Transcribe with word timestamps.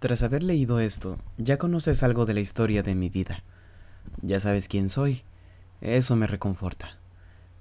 Tras 0.00 0.22
haber 0.22 0.42
leído 0.42 0.80
esto, 0.80 1.18
ya 1.36 1.58
conoces 1.58 2.02
algo 2.02 2.24
de 2.24 2.32
la 2.32 2.40
historia 2.40 2.82
de 2.82 2.94
mi 2.94 3.10
vida. 3.10 3.44
Ya 4.22 4.40
sabes 4.40 4.66
quién 4.66 4.88
soy. 4.88 5.24
Eso 5.82 6.16
me 6.16 6.26
reconforta. 6.26 6.96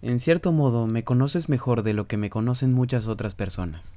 En 0.02 0.20
cierto 0.20 0.54
modo, 0.54 0.88
me 0.88 1.04
conoces 1.04 1.50
mejor 1.50 1.84
de 1.84 1.94
lo 1.94 2.08
que 2.08 2.16
me 2.16 2.30
conocen 2.30 2.72
muchas 2.72 3.08
otras 3.08 3.36
personas. 3.36 3.94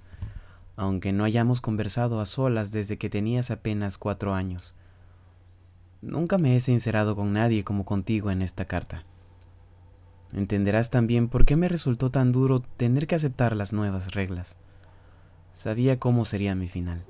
Aunque 0.75 1.13
no 1.13 1.23
hayamos 1.23 1.61
conversado 1.61 2.21
a 2.21 2.27
solas 2.27 2.73
desde 2.73 2.99
que 2.99 3.09
tenías 3.09 3.53
apenas 3.53 3.97
cuatro 3.97 4.35
años. 4.35 4.75
Nunca 6.01 6.37
me 6.37 6.57
he 6.57 6.61
sincerado 6.61 7.15
con 7.15 7.33
nadie 7.33 7.63
como 7.63 7.85
contigo 7.85 8.33
en 8.33 8.43
esta 8.43 8.65
carta. 8.65 9.05
Entenderás 10.33 10.91
también 10.91 11.29
por 11.29 11.45
qué 11.45 11.55
me 11.55 11.69
resultó 11.69 12.11
tan 12.11 12.33
duro 12.33 12.59
tener 12.59 13.07
que 13.07 13.15
aceptar 13.15 13.55
las 13.55 13.73
nuevas 13.73 14.11
reglas. 14.11 14.57
Sabía 15.53 16.01
cómo 16.01 16.25
sería 16.25 16.57
mi 16.57 16.67
final 16.67 17.05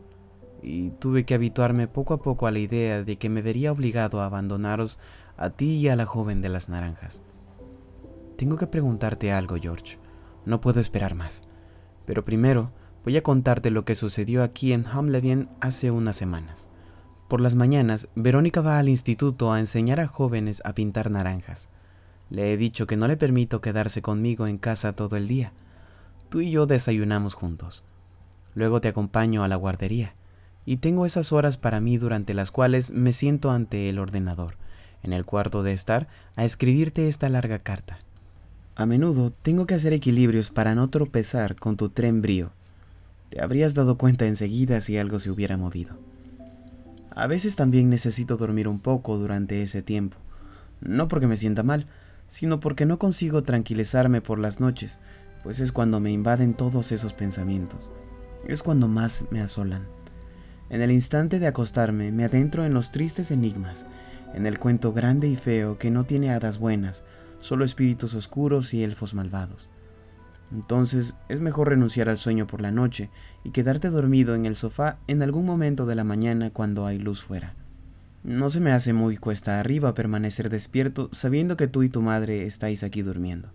y 0.62 0.90
tuve 0.90 1.24
que 1.24 1.34
habituarme 1.34 1.88
poco 1.88 2.14
a 2.14 2.22
poco 2.22 2.46
a 2.46 2.52
la 2.52 2.60
idea 2.60 3.02
de 3.02 3.16
que 3.16 3.28
me 3.28 3.42
vería 3.42 3.72
obligado 3.72 4.20
a 4.20 4.26
abandonaros 4.26 4.98
a 5.36 5.50
ti 5.50 5.74
y 5.74 5.88
a 5.88 5.96
la 5.96 6.06
joven 6.06 6.40
de 6.40 6.48
las 6.48 6.68
naranjas. 6.68 7.22
Tengo 8.36 8.56
que 8.56 8.66
preguntarte 8.66 9.32
algo, 9.32 9.56
George. 9.60 9.98
No 10.46 10.60
puedo 10.60 10.80
esperar 10.80 11.14
más. 11.14 11.42
Pero 12.06 12.24
primero 12.24 12.70
voy 13.04 13.16
a 13.16 13.22
contarte 13.22 13.70
lo 13.70 13.84
que 13.84 13.94
sucedió 13.94 14.42
aquí 14.42 14.72
en 14.72 14.86
Hamlevien 14.86 15.48
hace 15.60 15.90
unas 15.90 16.16
semanas. 16.16 16.68
Por 17.28 17.40
las 17.40 17.54
mañanas, 17.54 18.08
Verónica 18.14 18.60
va 18.60 18.78
al 18.78 18.88
instituto 18.88 19.52
a 19.52 19.60
enseñar 19.60 20.00
a 20.00 20.06
jóvenes 20.06 20.62
a 20.64 20.74
pintar 20.74 21.10
naranjas. 21.10 21.70
Le 22.30 22.52
he 22.52 22.56
dicho 22.56 22.86
que 22.86 22.96
no 22.96 23.08
le 23.08 23.16
permito 23.16 23.60
quedarse 23.60 24.02
conmigo 24.02 24.46
en 24.46 24.58
casa 24.58 24.94
todo 24.94 25.16
el 25.16 25.28
día. 25.28 25.52
Tú 26.28 26.40
y 26.40 26.50
yo 26.50 26.66
desayunamos 26.66 27.34
juntos. 27.34 27.84
Luego 28.54 28.80
te 28.80 28.88
acompaño 28.88 29.44
a 29.44 29.48
la 29.48 29.56
guardería 29.56 30.14
y 30.64 30.76
tengo 30.76 31.06
esas 31.06 31.32
horas 31.32 31.56
para 31.56 31.80
mí 31.80 31.98
durante 31.98 32.34
las 32.34 32.50
cuales 32.50 32.90
me 32.92 33.12
siento 33.12 33.50
ante 33.50 33.88
el 33.88 33.98
ordenador, 33.98 34.54
en 35.02 35.12
el 35.12 35.24
cuarto 35.24 35.62
de 35.62 35.72
estar, 35.72 36.08
a 36.36 36.44
escribirte 36.44 37.08
esta 37.08 37.28
larga 37.28 37.58
carta. 37.58 37.98
A 38.74 38.86
menudo 38.86 39.30
tengo 39.30 39.66
que 39.66 39.74
hacer 39.74 39.92
equilibrios 39.92 40.50
para 40.50 40.74
no 40.74 40.88
tropezar 40.88 41.56
con 41.56 41.76
tu 41.76 41.88
tren 41.90 42.22
brío. 42.22 42.52
Te 43.28 43.42
habrías 43.42 43.74
dado 43.74 43.98
cuenta 43.98 44.26
enseguida 44.26 44.80
si 44.80 44.96
algo 44.98 45.18
se 45.18 45.30
hubiera 45.30 45.56
movido. 45.56 45.98
A 47.14 47.26
veces 47.26 47.56
también 47.56 47.90
necesito 47.90 48.36
dormir 48.36 48.68
un 48.68 48.78
poco 48.78 49.18
durante 49.18 49.62
ese 49.62 49.82
tiempo, 49.82 50.16
no 50.80 51.08
porque 51.08 51.26
me 51.26 51.36
sienta 51.36 51.62
mal, 51.62 51.86
sino 52.28 52.60
porque 52.60 52.86
no 52.86 52.98
consigo 52.98 53.42
tranquilizarme 53.42 54.22
por 54.22 54.38
las 54.38 54.60
noches, 54.60 55.00
pues 55.42 55.60
es 55.60 55.72
cuando 55.72 56.00
me 56.00 56.10
invaden 56.10 56.54
todos 56.54 56.92
esos 56.92 57.12
pensamientos, 57.12 57.90
es 58.46 58.62
cuando 58.62 58.88
más 58.88 59.26
me 59.30 59.40
asolan. 59.40 59.86
En 60.72 60.80
el 60.80 60.90
instante 60.90 61.38
de 61.38 61.46
acostarme 61.46 62.12
me 62.12 62.24
adentro 62.24 62.64
en 62.64 62.72
los 62.72 62.92
tristes 62.92 63.30
enigmas, 63.30 63.86
en 64.32 64.46
el 64.46 64.58
cuento 64.58 64.94
grande 64.94 65.28
y 65.28 65.36
feo 65.36 65.76
que 65.76 65.90
no 65.90 66.04
tiene 66.04 66.30
hadas 66.30 66.58
buenas, 66.58 67.04
solo 67.40 67.66
espíritus 67.66 68.14
oscuros 68.14 68.72
y 68.72 68.82
elfos 68.82 69.12
malvados. 69.12 69.68
Entonces 70.50 71.14
es 71.28 71.40
mejor 71.40 71.68
renunciar 71.68 72.08
al 72.08 72.16
sueño 72.16 72.46
por 72.46 72.62
la 72.62 72.70
noche 72.70 73.10
y 73.44 73.50
quedarte 73.50 73.90
dormido 73.90 74.34
en 74.34 74.46
el 74.46 74.56
sofá 74.56 74.96
en 75.08 75.22
algún 75.22 75.44
momento 75.44 75.84
de 75.84 75.94
la 75.94 76.04
mañana 76.04 76.48
cuando 76.48 76.86
hay 76.86 76.98
luz 76.98 77.22
fuera. 77.22 77.54
No 78.24 78.48
se 78.48 78.60
me 78.60 78.72
hace 78.72 78.94
muy 78.94 79.18
cuesta 79.18 79.60
arriba 79.60 79.94
permanecer 79.94 80.48
despierto 80.48 81.10
sabiendo 81.12 81.58
que 81.58 81.68
tú 81.68 81.82
y 81.82 81.90
tu 81.90 82.00
madre 82.00 82.46
estáis 82.46 82.82
aquí 82.82 83.02
durmiendo. 83.02 83.50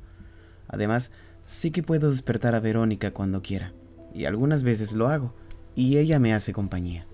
Además, 0.67 1.09
sí 1.43 1.71
que 1.71 1.81
puedo 1.81 2.11
despertar 2.11 2.53
a 2.53 2.59
Verónica 2.59 3.09
cuando 3.09 3.41
quiera, 3.41 3.73
y 4.13 4.25
algunas 4.25 4.61
veces 4.61 4.93
lo 4.93 5.07
hago, 5.07 5.33
y 5.77 5.99
ella 5.99 6.17
me 6.17 6.33
hace 6.33 6.53
compañía. 6.53 7.05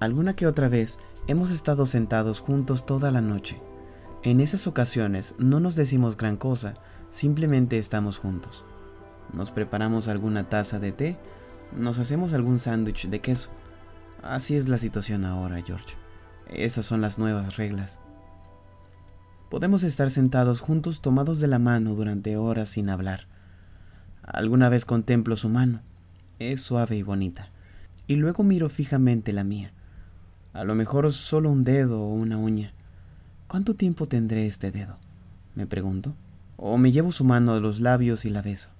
Alguna 0.00 0.34
que 0.34 0.48
otra 0.48 0.68
vez 0.68 0.98
hemos 1.28 1.52
estado 1.52 1.86
sentados 1.86 2.40
juntos 2.40 2.84
toda 2.84 3.12
la 3.12 3.20
noche. 3.20 3.62
En 4.24 4.40
esas 4.40 4.66
ocasiones 4.66 5.36
no 5.38 5.60
nos 5.60 5.76
decimos 5.76 6.16
gran 6.16 6.36
cosa, 6.36 6.74
simplemente 7.10 7.78
estamos 7.78 8.18
juntos. 8.18 8.64
Nos 9.32 9.52
preparamos 9.52 10.08
alguna 10.08 10.48
taza 10.48 10.80
de 10.80 10.90
té, 10.90 11.18
nos 11.72 12.00
hacemos 12.00 12.32
algún 12.32 12.58
sándwich 12.58 13.08
de 13.08 13.20
queso. 13.20 13.50
Así 14.24 14.56
es 14.56 14.68
la 14.68 14.78
situación 14.78 15.24
ahora, 15.24 15.62
George. 15.62 15.94
Esas 16.48 16.84
son 16.84 17.00
las 17.00 17.16
nuevas 17.16 17.58
reglas. 17.58 18.00
Podemos 19.50 19.84
estar 19.84 20.10
sentados 20.10 20.60
juntos 20.60 21.00
tomados 21.00 21.38
de 21.38 21.46
la 21.46 21.60
mano 21.60 21.94
durante 21.94 22.36
horas 22.36 22.70
sin 22.70 22.88
hablar. 22.88 23.28
Alguna 24.24 24.68
vez 24.68 24.84
contemplo 24.84 25.36
su 25.36 25.48
mano. 25.48 25.80
Es 26.40 26.60
suave 26.60 26.96
y 26.96 27.04
bonita 27.04 27.52
y 28.08 28.16
luego 28.16 28.42
miro 28.42 28.68
fijamente 28.68 29.32
la 29.32 29.44
mía. 29.44 29.72
A 30.54 30.64
lo 30.64 30.74
mejor 30.74 31.12
solo 31.12 31.52
un 31.52 31.62
dedo 31.62 32.00
o 32.00 32.12
una 32.12 32.38
uña. 32.38 32.72
¿Cuánto 33.46 33.74
tiempo 33.74 34.08
tendré 34.08 34.46
este 34.46 34.72
dedo? 34.72 34.96
me 35.54 35.66
pregunto. 35.66 36.14
O 36.56 36.78
me 36.78 36.90
llevo 36.90 37.12
su 37.12 37.24
mano 37.24 37.52
a 37.52 37.60
los 37.60 37.80
labios 37.80 38.24
y 38.24 38.30
la 38.30 38.42
beso. 38.42 38.70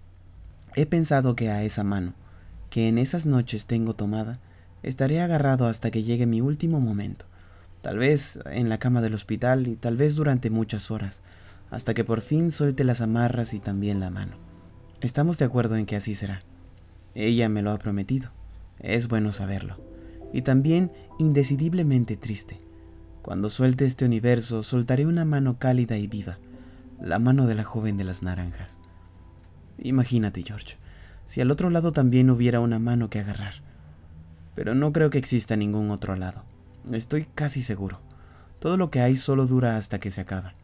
He 0.75 0.87
pensado 0.87 1.37
que 1.37 1.51
a 1.51 1.63
esa 1.63 1.85
mano, 1.85 2.15
que 2.71 2.89
en 2.89 2.99
esas 2.99 3.27
noches 3.27 3.67
tengo 3.67 3.95
tomada, 3.95 4.41
estaré 4.83 5.21
agarrado 5.21 5.67
hasta 5.67 5.91
que 5.91 6.03
llegue 6.03 6.27
mi 6.27 6.41
último 6.41 6.81
momento. 6.81 7.27
Tal 7.83 7.99
vez 7.99 8.41
en 8.47 8.69
la 8.69 8.79
cama 8.79 9.03
del 9.03 9.15
hospital 9.15 9.67
y 9.67 9.77
tal 9.77 9.97
vez 9.97 10.17
durante 10.17 10.51
muchas 10.51 10.91
horas, 10.91 11.23
hasta 11.71 11.95
que 11.95 12.05
por 12.05 12.23
fin 12.23 12.51
suelte 12.51 12.83
las 12.83 13.01
amarras 13.01 13.53
y 13.53 13.61
también 13.61 14.01
la 14.01 14.11
mano. 14.11 14.37
Estamos 15.01 15.39
de 15.39 15.45
acuerdo 15.45 15.77
en 15.77 15.87
que 15.87 15.97
así 15.97 16.15
será. 16.15 16.43
Ella 17.15 17.49
me 17.49 17.63
lo 17.63 17.73
ha 17.73 17.79
prometido. 17.79 18.38
Es 18.81 19.09
bueno 19.09 19.33
saberlo. 19.33 19.77
Y 20.33 20.43
también 20.43 20.93
indecidiblemente 21.19 22.17
triste. 22.17 22.61
Cuando 23.23 23.51
suelte 23.51 23.85
este 23.85 24.05
universo, 24.05 24.63
soltaré 24.63 25.07
una 25.07 25.25
mano 25.25 25.59
cálida 25.59 25.97
y 25.99 26.07
viva, 26.07 26.39
la 27.01 27.19
mano 27.19 27.47
de 27.47 27.55
la 27.55 27.65
joven 27.65 27.97
de 27.97 28.05
las 28.05 28.23
naranjas. 28.23 28.79
Imagínate, 29.79 30.43
George, 30.43 30.77
si 31.27 31.41
al 31.41 31.51
otro 31.51 31.71
lado 31.71 31.93
también 31.93 32.31
hubiera 32.31 32.61
una 32.61 32.79
mano 32.79 33.11
que 33.11 33.21
agarrar. 33.21 33.55
Pero 34.55 34.75
no 34.75 34.93
creo 34.93 35.11
que 35.11 35.19
exista 35.19 35.57
ningún 35.57 35.91
otro 35.91 36.17
lado. 36.17 36.43
Estoy 36.91 37.27
casi 37.35 37.63
seguro. 37.63 38.01
Todo 38.61 38.77
lo 38.77 38.91
que 38.91 39.01
hay 39.01 39.17
solo 39.17 39.47
dura 39.47 39.77
hasta 39.77 40.01
que 40.01 40.11
se 40.11 40.21
acaba. 40.21 40.55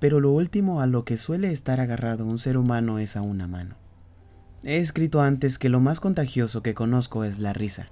Pero 0.00 0.20
lo 0.20 0.32
último 0.32 0.80
a 0.80 0.86
lo 0.86 1.04
que 1.04 1.16
suele 1.16 1.52
estar 1.52 1.78
agarrado 1.78 2.26
un 2.26 2.38
ser 2.38 2.56
humano 2.56 2.98
es 2.98 3.16
a 3.16 3.22
una 3.22 3.46
mano. 3.46 3.76
He 4.64 4.78
escrito 4.78 5.20
antes 5.20 5.58
que 5.58 5.68
lo 5.68 5.78
más 5.78 6.00
contagioso 6.00 6.62
que 6.62 6.72
conozco 6.72 7.24
es 7.24 7.38
la 7.38 7.52
risa, 7.52 7.88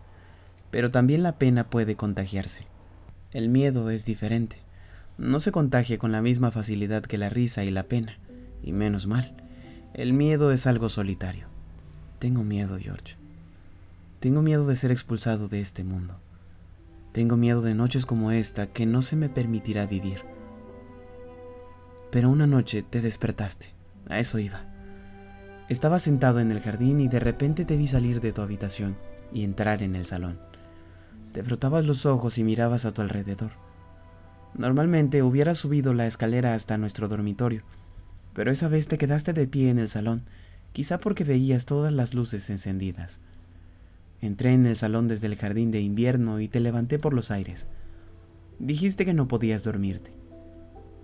pero 0.71 0.91
también 0.91 1.23
la 1.23 1.37
pena 1.39 1.69
puede 1.69 1.97
contagiarse. 1.97 2.67
El 3.31 3.51
miedo 3.51 3.91
es 3.91 4.07
diferente. 4.07 4.57
No 5.19 5.39
se 5.39 5.53
contagia 5.53 5.99
con 5.99 6.13
la 6.13 6.23
misma 6.23 6.51
facilidad 6.51 7.03
que 7.03 7.19
la 7.19 7.29
risa 7.29 7.63
y 7.65 7.71
la 7.71 7.83
pena, 7.83 8.19
y 8.63 8.73
menos 8.73 9.07
mal. 9.07 9.35
El 9.93 10.15
miedo 10.15 10.51
es 10.51 10.67
algo 10.67 10.89
solitario. 10.89 11.47
Tengo 12.19 12.43
miedo, 12.43 12.79
George. 12.81 13.17
Tengo 14.21 14.41
miedo 14.41 14.67
de 14.67 14.77
ser 14.77 14.93
expulsado 14.93 15.49
de 15.49 15.61
este 15.61 15.85
mundo. 15.85 16.17
Tengo 17.13 17.37
miedo 17.37 17.61
de 17.61 17.75
noches 17.75 18.07
como 18.07 18.33
esta 18.33 18.69
que 18.69 18.87
no 18.87 19.03
se 19.03 19.17
me 19.17 19.29
permitirá 19.29 19.85
vivir. 19.85 20.23
Pero 22.11 22.31
una 22.31 22.47
noche 22.47 22.83
te 22.83 23.03
despertaste. 23.03 23.67
A 24.09 24.21
eso 24.21 24.39
iba. 24.39 24.72
Estaba 25.69 25.99
sentado 25.99 26.41
en 26.41 26.51
el 26.51 26.61
jardín 26.61 27.01
y 27.01 27.09
de 27.09 27.21
repente 27.21 27.65
te 27.65 27.77
vi 27.77 27.87
salir 27.87 28.21
de 28.21 28.33
tu 28.33 28.43
habitación 28.43 28.97
y 29.33 29.45
entrar 29.45 29.83
en 29.83 29.95
el 29.95 30.07
salón. 30.07 30.39
Te 31.33 31.43
frotabas 31.43 31.87
los 31.87 32.05
ojos 32.05 32.37
y 32.37 32.45
mirabas 32.45 32.85
a 32.85 32.93
tu 32.93 33.01
alrededor. 33.01 33.53
Normalmente 34.55 35.23
hubieras 35.23 35.59
subido 35.59 35.95
la 35.95 36.07
escalera 36.07 36.55
hasta 36.55 36.77
nuestro 36.77 37.09
dormitorio, 37.09 37.63
pero 38.35 38.51
esa 38.51 38.69
vez 38.69 38.89
te 38.89 38.99
quedaste 38.99 39.33
de 39.33 39.47
pie 39.47 39.71
en 39.71 39.79
el 39.79 39.89
salón, 39.89 40.25
quizá 40.73 40.99
porque 40.99 41.25
veías 41.25 41.65
todas 41.65 41.93
las 41.93 42.13
luces 42.13 42.51
encendidas. 42.51 43.21
Entré 44.21 44.53
en 44.53 44.67
el 44.67 44.77
salón 44.77 45.09
desde 45.09 45.27
el 45.27 45.37
jardín 45.37 45.71
de 45.71 45.81
invierno 45.81 46.41
y 46.41 46.49
te 46.49 46.61
levanté 46.61 46.99
por 46.99 47.15
los 47.15 47.31
aires. 47.31 47.67
Dijiste 48.59 49.05
que 49.05 49.15
no 49.15 49.27
podías 49.27 49.65
dormirte. 49.65 50.13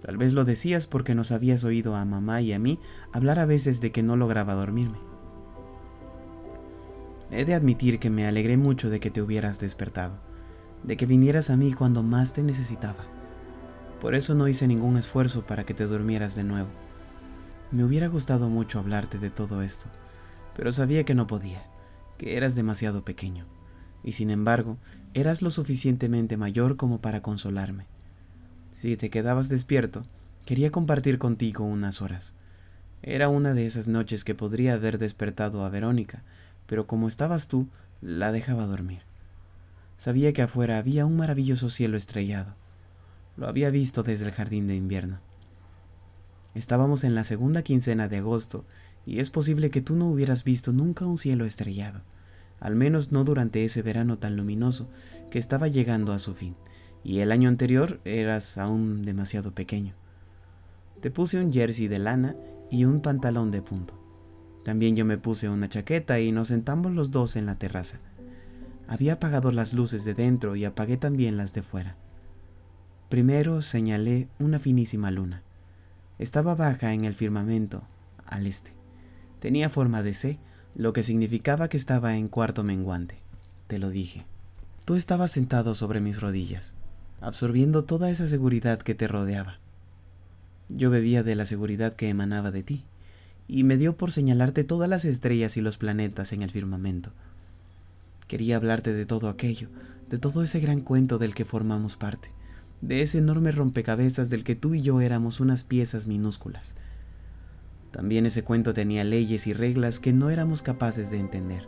Tal 0.03 0.17
vez 0.17 0.33
lo 0.33 0.45
decías 0.45 0.87
porque 0.87 1.15
nos 1.15 1.33
habías 1.33 1.65
oído 1.65 1.97
a 1.97 2.05
mamá 2.05 2.41
y 2.41 2.53
a 2.53 2.59
mí 2.59 2.79
hablar 3.13 3.39
a 3.39 3.47
veces 3.47 3.81
de 3.81 3.91
que 3.91 4.03
no 4.03 4.17
lograba 4.17 4.55
dormirme. 4.55 4.99
He 7.31 7.45
de 7.45 7.55
admitir 7.55 7.99
que 7.99 8.09
me 8.09 8.27
alegré 8.27 8.57
mucho 8.57 8.91
de 8.91 9.01
que 9.01 9.11
te 9.11 9.21
hubieras 9.21 9.61
despertado, 9.61 10.19
de 10.85 10.97
que 10.97 11.07
vinieras 11.07 11.51
a 11.51 11.57
mí 11.57 11.73
cuando 11.73 12.03
más 12.03 12.33
te 12.33 12.43
necesitaba. 12.43 13.05
Por 14.01 14.15
eso 14.15 14.35
no 14.35 14.49
hice 14.49 14.67
ningún 14.69 14.97
esfuerzo 14.97 15.43
para 15.43 15.65
que 15.65 15.75
te 15.75 15.85
durmieras 15.85 16.35
de 16.37 16.45
nuevo. 16.45 16.69
Me 17.71 17.85
hubiera 17.85 18.07
gustado 18.07 18.49
mucho 18.49 18.79
hablarte 18.79 19.19
de 19.19 19.31
todo 19.31 19.63
esto, 19.63 19.89
pero 20.57 20.73
sabía 20.73 21.05
que 21.05 21.15
no 21.15 21.27
podía, 21.27 21.67
que 22.17 22.37
eras 22.37 22.55
demasiado 22.55 23.05
pequeño, 23.05 23.47
y 24.03 24.13
sin 24.13 24.31
embargo, 24.31 24.79
eras 25.13 25.43
lo 25.43 25.51
suficientemente 25.51 26.37
mayor 26.37 26.77
como 26.77 27.01
para 27.01 27.21
consolarme. 27.21 27.87
Si 28.79 28.97
te 28.97 29.11
quedabas 29.11 29.49
despierto, 29.49 30.05
quería 30.45 30.71
compartir 30.71 31.19
contigo 31.19 31.65
unas 31.65 32.01
horas. 32.01 32.37
Era 33.03 33.29
una 33.29 33.53
de 33.53 33.67
esas 33.67 33.89
noches 33.89 34.23
que 34.23 34.37
podría 34.37 34.75
haber 34.75 34.99
despertado 34.99 35.65
a 35.65 35.69
Verónica, 35.69 36.23
pero 36.69 36.87
como 36.87 37.09
estabas 37.09 37.49
tú, 37.49 37.67
la 38.03 38.31
dejaba 38.31 38.67
dormir. 38.67 39.01
Sabía 39.97 40.33
que 40.33 40.43
afuera 40.43 40.79
había 40.79 41.07
un 41.07 41.17
maravilloso 41.17 41.71
cielo 41.71 41.97
estrellado. 41.97 42.55
Lo 43.37 43.49
había 43.49 43.71
visto 43.71 44.05
desde 44.05 44.27
el 44.27 44.31
jardín 44.31 44.69
de 44.69 44.77
invierno. 44.77 45.19
Estábamos 46.55 47.03
en 47.03 47.17
la 47.17 47.25
segunda 47.25 47.63
quincena 47.63 48.07
de 48.07 48.19
agosto 48.19 48.65
y 49.05 49.19
es 49.19 49.29
posible 49.29 49.71
que 49.71 49.81
tú 49.81 49.97
no 49.97 50.07
hubieras 50.07 50.45
visto 50.45 50.73
nunca 50.73 51.05
un 51.05 51.19
cielo 51.19 51.47
estrellado, 51.47 52.03
al 52.61 52.77
menos 52.77 53.11
no 53.11 53.25
durante 53.25 53.65
ese 53.65 53.83
verano 53.83 54.19
tan 54.19 54.37
luminoso 54.37 54.89
que 55.33 55.41
estaba 55.41 55.67
llegando 55.67 56.13
a 56.13 56.21
su 56.21 56.35
fin, 56.35 56.55
y 57.05 57.21
el 57.21 57.33
año 57.33 57.49
anterior 57.49 58.01
eras 58.05 58.59
aún 58.59 59.03
demasiado 59.03 59.53
pequeño. 59.53 59.95
Te 61.01 61.11
puse 61.11 61.41
un 61.41 61.53
jersey 61.53 61.89
de 61.89 61.99
lana 61.99 62.37
y 62.71 62.85
un 62.85 63.01
pantalón 63.01 63.51
de 63.51 63.63
punto. 63.63 63.95
También 64.65 64.97
yo 64.97 65.05
me 65.05 65.19
puse 65.19 65.49
una 65.49 65.69
chaqueta 65.69 66.21
y 66.21 66.33
nos 66.33 66.49
sentamos 66.49 66.93
los 66.93 67.11
dos 67.11 67.37
en 67.37 67.47
la 67.47 67.55
terraza. 67.55 67.99
Había 68.89 69.15
apagado 69.15 69.53
las 69.53 69.73
luces 69.73 70.05
de 70.05 70.15
dentro 70.15 70.57
y 70.57 70.65
apagué 70.65 70.97
también 70.97 71.37
las 71.37 71.53
de 71.53 71.63
fuera. 71.63 71.97
Primero 73.09 73.63
señalé 73.63 74.29
una 74.39 74.59
finísima 74.59 75.11
luna. 75.11 75.43
Estaba 76.19 76.55
baja 76.55 76.93
en 76.93 77.05
el 77.05 77.15
firmamento, 77.15 77.83
al 78.27 78.47
este. 78.47 78.73
Tenía 79.41 79.71
forma 79.71 80.03
de 80.03 80.15
C, 80.15 80.39
lo 80.75 80.93
que 80.93 81.03
significaba 81.03 81.69
que 81.69 81.77
estaba 81.77 82.17
en 82.17 82.29
cuarto 82.29 82.65
menguante. 82.65 83.21
Te 83.67 83.79
lo 83.79 83.91
dije. 83.91 84.27
Tú 84.85 84.95
estabas 84.95 85.31
sentado 85.31 85.75
sobre 85.75 86.01
mis 86.01 86.21
rodillas, 86.21 86.75
absorbiendo 87.21 87.85
toda 87.85 88.11
esa 88.11 88.27
seguridad 88.27 88.81
que 88.81 88.95
te 88.95 89.09
rodeaba. 89.09 89.59
Yo 90.69 90.91
bebía 90.91 91.23
de 91.23 91.35
la 91.35 91.47
seguridad 91.47 91.95
que 91.95 92.09
emanaba 92.09 92.51
de 92.51 92.63
ti, 92.63 92.85
y 93.47 93.65
me 93.65 93.77
dio 93.77 93.97
por 93.97 94.13
señalarte 94.13 94.65
todas 94.65 94.89
las 94.91 95.05
estrellas 95.05 95.57
y 95.57 95.63
los 95.63 95.79
planetas 95.79 96.33
en 96.33 96.43
el 96.43 96.51
firmamento, 96.51 97.13
Quería 98.29 98.57
hablarte 98.57 98.93
de 98.93 99.07
todo 99.07 99.31
aquello, 99.31 99.69
de 100.11 100.19
todo 100.19 100.43
ese 100.43 100.61
gran 100.61 100.83
cuento 100.83 101.17
del 101.17 101.35
que 101.35 101.47
formamos 101.47 101.97
parte, 101.97 102.31
de 102.83 103.01
ese 103.01 103.19
enorme 103.19 103.53
rompecabezas 103.53 104.29
del 104.29 104.45
que 104.45 104.55
tú 104.55 104.75
y 104.75 104.83
yo 104.83 105.01
éramos 105.01 105.41
unas 105.41 105.65
piezas 105.65 106.07
minúsculas. 106.07 106.77
También 107.91 108.27
ese 108.27 108.45
cuento 108.45 108.75
tenía 108.75 109.03
leyes 109.03 109.47
y 109.47 109.55
reglas 109.55 109.99
que 109.99 110.13
no 110.13 110.29
éramos 110.29 110.61
capaces 110.61 111.11
de 111.11 111.19
entender, 111.19 111.67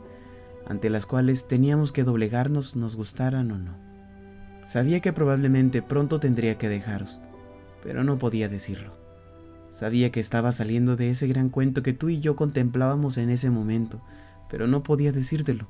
ante 0.67 0.91
las 0.91 1.07
cuales 1.07 1.49
teníamos 1.49 1.93
que 1.93 2.05
doblegarnos 2.05 2.77
nos 2.77 2.95
gustaran 2.95 3.51
o 3.53 3.59
no. 3.59 3.90
Sabía 4.67 5.01
que 5.01 5.13
probablemente 5.13 5.83
pronto 5.83 6.21
tendría 6.21 6.59
que 6.59 6.69
dejaros, 6.69 7.21
pero 7.83 8.05
no 8.05 8.19
podía 8.19 8.49
decirlo. 8.49 8.93
Sabía 9.73 10.11
que 10.11 10.21
estaba 10.21 10.53
saliendo 10.53 10.97
de 10.97 11.11
ese 11.11 11.27
gran 11.27 11.49
cuento 11.49 11.83
que 11.83 11.93
tú 11.93 12.09
y 12.09 12.21
yo 12.21 12.37
contemplábamos 12.37 13.19
en 13.19 13.31
ese 13.31 13.51
momento, 13.51 14.01
pero 14.49 14.67
no 14.67 14.83
podía 14.83 15.13
decírtelo 15.13 15.69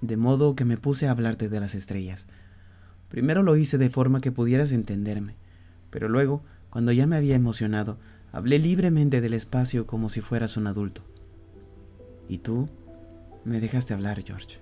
de 0.00 0.16
modo 0.16 0.56
que 0.56 0.64
me 0.64 0.76
puse 0.76 1.08
a 1.08 1.10
hablarte 1.10 1.48
de 1.48 1.60
las 1.60 1.74
estrellas. 1.74 2.26
Primero 3.08 3.42
lo 3.42 3.56
hice 3.56 3.78
de 3.78 3.90
forma 3.90 4.20
que 4.20 4.32
pudieras 4.32 4.72
entenderme, 4.72 5.36
pero 5.90 6.08
luego, 6.08 6.42
cuando 6.70 6.92
ya 6.92 7.06
me 7.06 7.16
había 7.16 7.34
emocionado, 7.34 7.98
hablé 8.32 8.58
libremente 8.58 9.20
del 9.20 9.34
espacio 9.34 9.86
como 9.86 10.08
si 10.08 10.20
fueras 10.20 10.56
un 10.56 10.66
adulto. 10.66 11.02
Y 12.28 12.38
tú 12.38 12.68
me 13.44 13.60
dejaste 13.60 13.94
hablar, 13.94 14.22
George. 14.22 14.58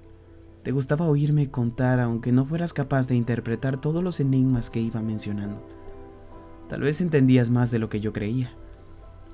Te 0.68 0.72
gustaba 0.72 1.06
oírme 1.08 1.50
contar 1.50 1.98
aunque 1.98 2.30
no 2.30 2.44
fueras 2.44 2.74
capaz 2.74 3.08
de 3.08 3.14
interpretar 3.14 3.80
todos 3.80 4.04
los 4.04 4.20
enigmas 4.20 4.68
que 4.68 4.82
iba 4.82 5.00
mencionando. 5.00 5.66
Tal 6.68 6.82
vez 6.82 7.00
entendías 7.00 7.48
más 7.48 7.70
de 7.70 7.78
lo 7.78 7.88
que 7.88 8.00
yo 8.00 8.12
creía. 8.12 8.52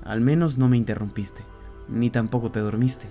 Al 0.01 0.21
menos 0.21 0.57
no 0.57 0.69
me 0.69 0.77
interrumpiste, 0.77 1.43
ni 1.89 2.09
tampoco 2.09 2.51
te 2.51 2.61
dormiste. 2.61 3.07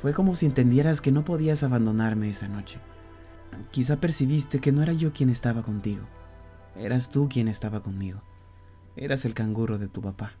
Fue 0.00 0.14
como 0.14 0.34
si 0.34 0.46
entendieras 0.46 1.02
que 1.02 1.12
no 1.12 1.26
podías 1.26 1.62
abandonarme 1.62 2.30
esa 2.30 2.48
noche. 2.48 2.78
Quizá 3.70 4.00
percibiste 4.00 4.58
que 4.58 4.72
no 4.72 4.82
era 4.82 4.94
yo 4.94 5.12
quien 5.12 5.28
estaba 5.28 5.60
contigo, 5.60 6.06
eras 6.76 7.10
tú 7.10 7.28
quien 7.28 7.48
estaba 7.48 7.82
conmigo. 7.82 8.22
Eras 8.96 9.26
el 9.26 9.34
canguro 9.34 9.76
de 9.76 9.88
tu 9.88 10.00
papá. 10.00 10.32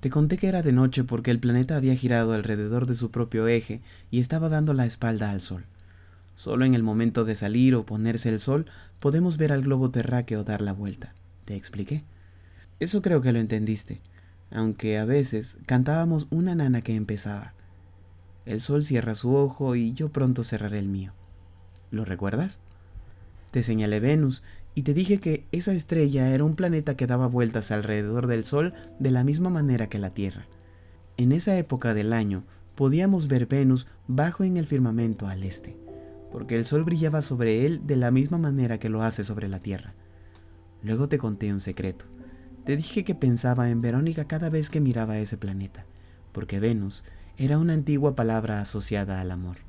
Te 0.00 0.10
conté 0.10 0.36
que 0.38 0.48
era 0.48 0.62
de 0.62 0.72
noche 0.72 1.02
porque 1.02 1.30
el 1.30 1.40
planeta 1.40 1.76
había 1.76 1.96
girado 1.96 2.32
alrededor 2.32 2.86
de 2.86 2.94
su 2.94 3.10
propio 3.10 3.48
eje 3.48 3.82
y 4.10 4.20
estaba 4.20 4.48
dando 4.48 4.72
la 4.74 4.86
espalda 4.86 5.30
al 5.30 5.40
Sol. 5.40 5.66
Solo 6.34 6.64
en 6.64 6.74
el 6.74 6.84
momento 6.84 7.24
de 7.24 7.34
salir 7.34 7.74
o 7.74 7.84
ponerse 7.84 8.28
el 8.28 8.38
sol 8.38 8.66
podemos 9.00 9.38
ver 9.38 9.50
al 9.50 9.62
globo 9.62 9.90
terráqueo 9.90 10.44
dar 10.44 10.60
la 10.60 10.72
vuelta. 10.72 11.12
¿Te 11.44 11.56
expliqué? 11.56 12.04
Eso 12.78 13.02
creo 13.02 13.20
que 13.20 13.32
lo 13.32 13.40
entendiste, 13.40 14.00
aunque 14.52 14.98
a 14.98 15.04
veces 15.04 15.58
cantábamos 15.66 16.28
una 16.30 16.54
nana 16.54 16.82
que 16.82 16.94
empezaba. 16.94 17.54
El 18.46 18.60
sol 18.60 18.84
cierra 18.84 19.16
su 19.16 19.34
ojo 19.34 19.74
y 19.74 19.94
yo 19.94 20.10
pronto 20.10 20.44
cerraré 20.44 20.78
el 20.78 20.86
mío. 20.86 21.12
¿Lo 21.90 22.04
recuerdas? 22.04 22.60
Te 23.50 23.64
señalé 23.64 23.98
Venus 23.98 24.44
y 24.78 24.82
te 24.82 24.94
dije 24.94 25.18
que 25.18 25.44
esa 25.50 25.72
estrella 25.72 26.30
era 26.30 26.44
un 26.44 26.54
planeta 26.54 26.96
que 26.96 27.08
daba 27.08 27.26
vueltas 27.26 27.72
alrededor 27.72 28.28
del 28.28 28.44
Sol 28.44 28.74
de 29.00 29.10
la 29.10 29.24
misma 29.24 29.50
manera 29.50 29.88
que 29.88 29.98
la 29.98 30.10
Tierra. 30.10 30.46
En 31.16 31.32
esa 31.32 31.58
época 31.58 31.94
del 31.94 32.12
año 32.12 32.44
podíamos 32.76 33.26
ver 33.26 33.46
Venus 33.46 33.88
bajo 34.06 34.44
en 34.44 34.56
el 34.56 34.68
firmamento 34.68 35.26
al 35.26 35.42
este, 35.42 35.76
porque 36.30 36.54
el 36.54 36.64
Sol 36.64 36.84
brillaba 36.84 37.22
sobre 37.22 37.66
él 37.66 37.88
de 37.88 37.96
la 37.96 38.12
misma 38.12 38.38
manera 38.38 38.78
que 38.78 38.88
lo 38.88 39.02
hace 39.02 39.24
sobre 39.24 39.48
la 39.48 39.58
Tierra. 39.58 39.94
Luego 40.80 41.08
te 41.08 41.18
conté 41.18 41.52
un 41.52 41.58
secreto. 41.58 42.04
Te 42.64 42.76
dije 42.76 43.02
que 43.02 43.16
pensaba 43.16 43.70
en 43.70 43.80
Verónica 43.80 44.26
cada 44.26 44.48
vez 44.48 44.70
que 44.70 44.80
miraba 44.80 45.18
ese 45.18 45.36
planeta, 45.36 45.86
porque 46.30 46.60
Venus 46.60 47.02
era 47.36 47.58
una 47.58 47.74
antigua 47.74 48.14
palabra 48.14 48.60
asociada 48.60 49.20
al 49.20 49.32
amor. 49.32 49.67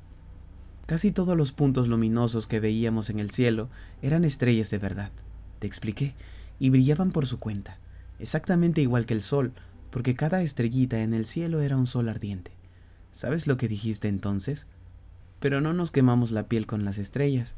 Casi 0.90 1.12
todos 1.12 1.36
los 1.36 1.52
puntos 1.52 1.86
luminosos 1.86 2.48
que 2.48 2.58
veíamos 2.58 3.10
en 3.10 3.20
el 3.20 3.30
cielo 3.30 3.68
eran 4.02 4.24
estrellas 4.24 4.70
de 4.70 4.78
verdad, 4.78 5.12
te 5.60 5.68
expliqué, 5.68 6.16
y 6.58 6.70
brillaban 6.70 7.12
por 7.12 7.28
su 7.28 7.38
cuenta, 7.38 7.78
exactamente 8.18 8.80
igual 8.80 9.06
que 9.06 9.14
el 9.14 9.22
sol, 9.22 9.52
porque 9.92 10.16
cada 10.16 10.42
estrellita 10.42 11.00
en 11.04 11.14
el 11.14 11.26
cielo 11.26 11.60
era 11.60 11.76
un 11.76 11.86
sol 11.86 12.08
ardiente. 12.08 12.50
¿Sabes 13.12 13.46
lo 13.46 13.56
que 13.56 13.68
dijiste 13.68 14.08
entonces? 14.08 14.66
Pero 15.38 15.60
no 15.60 15.74
nos 15.74 15.92
quemamos 15.92 16.32
la 16.32 16.48
piel 16.48 16.66
con 16.66 16.84
las 16.84 16.98
estrellas. 16.98 17.56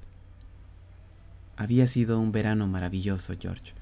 Había 1.57 1.87
sido 1.87 2.21
un 2.21 2.33
verano 2.33 2.67
maravilloso, 2.67 3.33
George. 3.41 3.73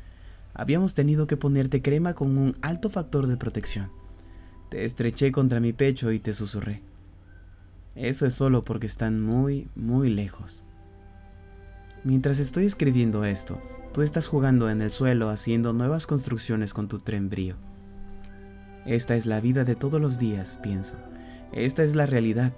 Habíamos 0.54 0.94
tenido 0.94 1.26
que 1.26 1.36
ponerte 1.36 1.82
crema 1.82 2.14
con 2.14 2.38
un 2.38 2.56
alto 2.62 2.88
factor 2.88 3.26
de 3.26 3.36
protección. 3.36 3.90
Te 4.68 4.84
estreché 4.84 5.32
contra 5.32 5.58
mi 5.58 5.72
pecho 5.72 6.12
y 6.12 6.20
te 6.20 6.34
susurré. 6.34 6.82
Eso 7.94 8.26
es 8.26 8.34
solo 8.34 8.64
porque 8.64 8.86
están 8.86 9.20
muy, 9.20 9.68
muy 9.74 10.10
lejos. 10.10 10.64
Mientras 12.04 12.38
estoy 12.38 12.66
escribiendo 12.66 13.24
esto, 13.24 13.60
tú 13.92 14.02
estás 14.02 14.28
jugando 14.28 14.70
en 14.70 14.80
el 14.80 14.90
suelo 14.90 15.28
haciendo 15.28 15.72
nuevas 15.72 16.06
construcciones 16.06 16.72
con 16.72 16.88
tu 16.88 17.00
tren 17.00 17.28
brío. 17.28 17.56
Esta 18.86 19.16
es 19.16 19.26
la 19.26 19.40
vida 19.40 19.64
de 19.64 19.76
todos 19.76 20.00
los 20.00 20.18
días, 20.18 20.58
pienso. 20.62 20.96
Esta 21.52 21.82
es 21.82 21.94
la 21.94 22.06
realidad, 22.06 22.54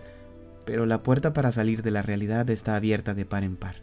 pero 0.64 0.87
la 0.87 1.02
puerta 1.02 1.33
para 1.33 1.50
salir 1.50 1.83
de 1.83 1.90
la 1.90 2.02
realidad 2.02 2.49
está 2.50 2.76
abierta 2.76 3.14
de 3.14 3.25
par 3.25 3.42
en 3.42 3.57
par. 3.57 3.76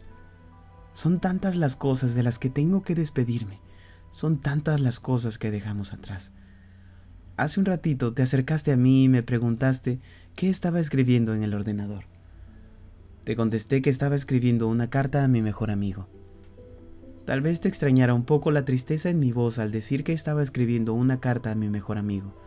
Son 0.92 1.20
tantas 1.20 1.56
las 1.56 1.76
cosas 1.76 2.14
de 2.14 2.22
las 2.22 2.38
que 2.38 2.50
tengo 2.50 2.82
que 2.82 2.94
despedirme, 2.94 3.60
son 4.10 4.38
tantas 4.38 4.80
las 4.80 4.98
cosas 4.98 5.38
que 5.38 5.50
dejamos 5.50 5.92
atrás. 5.92 6.32
Hace 7.40 7.58
un 7.58 7.64
ratito 7.64 8.12
te 8.12 8.20
acercaste 8.20 8.70
a 8.70 8.76
mí 8.76 9.04
y 9.04 9.08
me 9.08 9.22
preguntaste 9.22 9.98
qué 10.36 10.50
estaba 10.50 10.78
escribiendo 10.78 11.34
en 11.34 11.42
el 11.42 11.54
ordenador. 11.54 12.04
Te 13.24 13.34
contesté 13.34 13.80
que 13.80 13.88
estaba 13.88 14.14
escribiendo 14.14 14.68
una 14.68 14.90
carta 14.90 15.24
a 15.24 15.28
mi 15.28 15.40
mejor 15.40 15.70
amigo. 15.70 16.06
Tal 17.24 17.40
vez 17.40 17.62
te 17.62 17.68
extrañara 17.68 18.12
un 18.12 18.24
poco 18.24 18.50
la 18.50 18.66
tristeza 18.66 19.08
en 19.08 19.20
mi 19.20 19.32
voz 19.32 19.58
al 19.58 19.72
decir 19.72 20.04
que 20.04 20.12
estaba 20.12 20.42
escribiendo 20.42 20.92
una 20.92 21.18
carta 21.18 21.50
a 21.50 21.54
mi 21.54 21.70
mejor 21.70 21.96
amigo. 21.96 22.38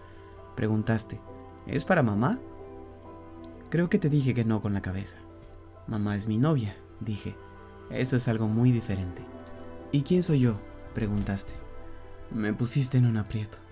Preguntaste, 0.56 1.20
¿es 1.66 1.86
para 1.86 2.04
mamá? 2.04 2.40
Creo 3.72 3.90
que 3.90 3.98
te 3.98 4.12
dije 4.12 4.36
que 4.36 4.46
no 4.46 4.62
con 4.62 4.76
la 4.76 4.84
cabeza. 4.84 5.18
Mamá 5.88 6.16
es 6.16 6.28
mi 6.28 6.38
novia, 6.38 6.76
dije. 7.00 7.36
Eso 7.90 8.16
es 8.16 8.28
algo 8.28 8.48
muy 8.48 8.72
diferente. 8.72 9.24
¿Y 9.92 10.04
quién 10.04 10.22
soy 10.22 10.42
yo? 10.42 10.60
preguntaste. 10.94 11.54
Me 12.30 12.54
pusiste 12.54 13.00
en 13.00 13.08
un 13.08 13.18
aprieto 13.18 13.63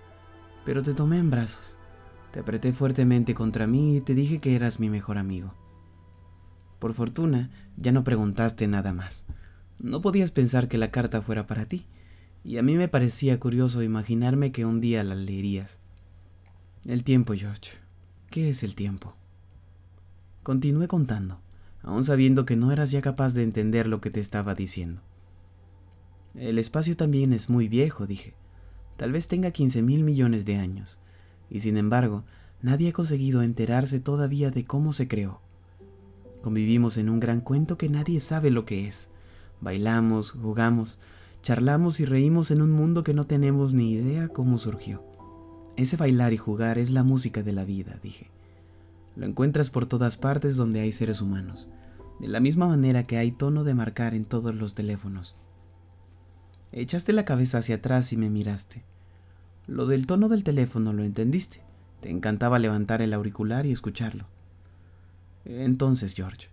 pero 0.64 0.82
te 0.82 0.94
tomé 0.94 1.18
en 1.18 1.30
brazos. 1.30 1.76
Te 2.32 2.40
apreté 2.40 2.72
fuertemente 2.72 3.34
contra 3.34 3.66
mí 3.66 3.96
y 3.96 4.00
te 4.00 4.14
dije 4.14 4.40
que 4.40 4.56
eras 4.56 4.80
mi 4.80 4.88
mejor 4.88 5.18
amigo. 5.18 5.54
Por 6.78 6.94
fortuna, 6.94 7.50
ya 7.76 7.92
no 7.92 8.04
preguntaste 8.04 8.66
nada 8.66 8.92
más. 8.92 9.26
No 9.78 10.00
podías 10.00 10.30
pensar 10.30 10.68
que 10.68 10.78
la 10.78 10.90
carta 10.90 11.22
fuera 11.22 11.46
para 11.46 11.66
ti, 11.66 11.86
y 12.44 12.56
a 12.56 12.62
mí 12.62 12.76
me 12.76 12.88
parecía 12.88 13.38
curioso 13.38 13.82
imaginarme 13.82 14.50
que 14.50 14.64
un 14.64 14.80
día 14.80 15.04
la 15.04 15.14
leerías. 15.14 15.78
El 16.84 17.04
tiempo, 17.04 17.34
George. 17.34 17.72
¿Qué 18.30 18.48
es 18.48 18.62
el 18.62 18.74
tiempo? 18.74 19.14
Continué 20.42 20.88
contando, 20.88 21.40
aún 21.82 22.02
sabiendo 22.02 22.44
que 22.44 22.56
no 22.56 22.72
eras 22.72 22.90
ya 22.90 23.02
capaz 23.02 23.34
de 23.34 23.44
entender 23.44 23.86
lo 23.86 24.00
que 24.00 24.10
te 24.10 24.20
estaba 24.20 24.54
diciendo. 24.54 25.02
El 26.34 26.58
espacio 26.58 26.96
también 26.96 27.32
es 27.32 27.50
muy 27.50 27.68
viejo, 27.68 28.06
dije. 28.06 28.34
Tal 29.02 29.10
vez 29.10 29.26
tenga 29.26 29.50
15 29.50 29.82
mil 29.82 30.04
millones 30.04 30.44
de 30.44 30.54
años, 30.54 31.00
y 31.50 31.58
sin 31.58 31.76
embargo, 31.76 32.22
nadie 32.60 32.90
ha 32.90 32.92
conseguido 32.92 33.42
enterarse 33.42 33.98
todavía 33.98 34.52
de 34.52 34.64
cómo 34.64 34.92
se 34.92 35.08
creó. 35.08 35.40
Convivimos 36.40 36.96
en 36.98 37.08
un 37.08 37.18
gran 37.18 37.40
cuento 37.40 37.76
que 37.76 37.88
nadie 37.88 38.20
sabe 38.20 38.52
lo 38.52 38.64
que 38.64 38.86
es. 38.86 39.08
Bailamos, 39.60 40.30
jugamos, 40.30 41.00
charlamos 41.42 41.98
y 41.98 42.04
reímos 42.04 42.52
en 42.52 42.62
un 42.62 42.70
mundo 42.70 43.02
que 43.02 43.12
no 43.12 43.26
tenemos 43.26 43.74
ni 43.74 43.90
idea 43.90 44.28
cómo 44.28 44.56
surgió. 44.56 45.02
Ese 45.76 45.96
bailar 45.96 46.32
y 46.32 46.36
jugar 46.36 46.78
es 46.78 46.90
la 46.90 47.02
música 47.02 47.42
de 47.42 47.52
la 47.54 47.64
vida, 47.64 47.98
dije. 48.04 48.30
Lo 49.16 49.26
encuentras 49.26 49.70
por 49.70 49.86
todas 49.86 50.16
partes 50.16 50.56
donde 50.56 50.78
hay 50.78 50.92
seres 50.92 51.20
humanos, 51.20 51.68
de 52.20 52.28
la 52.28 52.38
misma 52.38 52.68
manera 52.68 53.02
que 53.02 53.16
hay 53.16 53.32
tono 53.32 53.64
de 53.64 53.74
marcar 53.74 54.14
en 54.14 54.26
todos 54.26 54.54
los 54.54 54.76
teléfonos. 54.76 55.34
Echaste 56.70 57.12
la 57.12 57.24
cabeza 57.24 57.58
hacia 57.58 57.74
atrás 57.74 58.12
y 58.12 58.16
me 58.16 58.30
miraste. 58.30 58.91
Lo 59.66 59.86
del 59.86 60.06
tono 60.06 60.28
del 60.28 60.44
teléfono 60.44 60.92
lo 60.92 61.04
entendiste. 61.04 61.60
Te 62.00 62.10
encantaba 62.10 62.58
levantar 62.58 63.00
el 63.00 63.12
auricular 63.12 63.64
y 63.64 63.72
escucharlo. 63.72 64.26
Entonces, 65.44 66.14
George, 66.14 66.48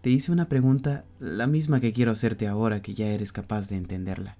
te 0.00 0.10
hice 0.10 0.32
una 0.32 0.48
pregunta, 0.48 1.04
la 1.20 1.46
misma 1.46 1.80
que 1.80 1.92
quiero 1.92 2.12
hacerte 2.12 2.46
ahora 2.46 2.82
que 2.82 2.94
ya 2.94 3.08
eres 3.08 3.32
capaz 3.32 3.68
de 3.68 3.76
entenderla. 3.76 4.36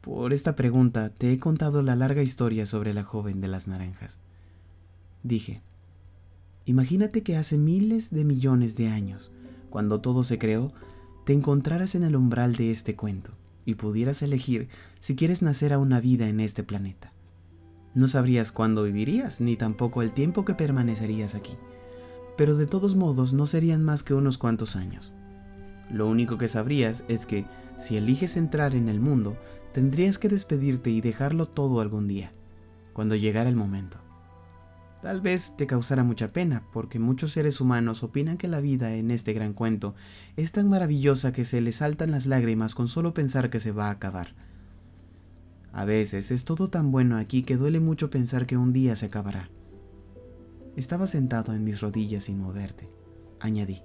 Por 0.00 0.32
esta 0.32 0.56
pregunta 0.56 1.10
te 1.10 1.32
he 1.32 1.38
contado 1.38 1.82
la 1.82 1.94
larga 1.94 2.22
historia 2.22 2.66
sobre 2.66 2.94
la 2.94 3.04
joven 3.04 3.40
de 3.40 3.48
las 3.48 3.68
naranjas. 3.68 4.18
Dije, 5.22 5.60
imagínate 6.64 7.22
que 7.22 7.36
hace 7.36 7.58
miles 7.58 8.10
de 8.10 8.24
millones 8.24 8.76
de 8.76 8.88
años, 8.88 9.30
cuando 9.68 10.00
todo 10.00 10.24
se 10.24 10.38
creó, 10.38 10.72
te 11.24 11.32
encontraras 11.32 11.94
en 11.94 12.02
el 12.02 12.16
umbral 12.16 12.56
de 12.56 12.70
este 12.70 12.96
cuento 12.96 13.32
y 13.66 13.74
pudieras 13.74 14.22
elegir 14.22 14.68
si 15.00 15.16
quieres 15.16 15.42
nacer 15.42 15.72
a 15.72 15.78
una 15.78 16.00
vida 16.00 16.28
en 16.28 16.40
este 16.40 16.62
planeta. 16.62 17.12
No 17.94 18.08
sabrías 18.08 18.52
cuándo 18.52 18.84
vivirías, 18.84 19.40
ni 19.40 19.56
tampoco 19.56 20.02
el 20.02 20.12
tiempo 20.12 20.44
que 20.44 20.54
permanecerías 20.54 21.34
aquí 21.34 21.56
pero 22.40 22.56
de 22.56 22.66
todos 22.66 22.96
modos 22.96 23.34
no 23.34 23.44
serían 23.44 23.84
más 23.84 24.02
que 24.02 24.14
unos 24.14 24.38
cuantos 24.38 24.74
años. 24.74 25.12
Lo 25.90 26.08
único 26.08 26.38
que 26.38 26.48
sabrías 26.48 27.04
es 27.06 27.26
que, 27.26 27.44
si 27.78 27.98
eliges 27.98 28.38
entrar 28.38 28.74
en 28.74 28.88
el 28.88 28.98
mundo, 28.98 29.36
tendrías 29.74 30.18
que 30.18 30.30
despedirte 30.30 30.88
y 30.88 31.02
dejarlo 31.02 31.48
todo 31.48 31.82
algún 31.82 32.08
día, 32.08 32.32
cuando 32.94 33.14
llegara 33.14 33.50
el 33.50 33.56
momento. 33.56 33.98
Tal 35.02 35.20
vez 35.20 35.54
te 35.58 35.66
causara 35.66 36.02
mucha 36.02 36.32
pena, 36.32 36.62
porque 36.72 36.98
muchos 36.98 37.32
seres 37.32 37.60
humanos 37.60 38.02
opinan 38.02 38.38
que 38.38 38.48
la 38.48 38.62
vida 38.62 38.94
en 38.94 39.10
este 39.10 39.34
gran 39.34 39.52
cuento 39.52 39.94
es 40.36 40.50
tan 40.50 40.66
maravillosa 40.70 41.32
que 41.32 41.44
se 41.44 41.60
les 41.60 41.76
saltan 41.76 42.10
las 42.10 42.24
lágrimas 42.24 42.74
con 42.74 42.88
solo 42.88 43.12
pensar 43.12 43.50
que 43.50 43.60
se 43.60 43.72
va 43.72 43.88
a 43.88 43.90
acabar. 43.90 44.34
A 45.72 45.84
veces 45.84 46.30
es 46.30 46.44
todo 46.44 46.68
tan 46.68 46.90
bueno 46.90 47.16
aquí 47.16 47.42
que 47.42 47.56
duele 47.56 47.80
mucho 47.80 48.10
pensar 48.10 48.46
que 48.46 48.56
un 48.56 48.72
día 48.72 48.96
se 48.96 49.06
acabará. 49.06 49.50
Estaba 50.76 51.06
sentado 51.06 51.52
en 51.52 51.64
mis 51.64 51.80
rodillas 51.80 52.24
sin 52.24 52.40
moverte. 52.40 52.90
Añadí, 53.38 53.82